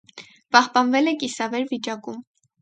[0.55, 2.19] Պահպանվել է կիսավեր վիճակում։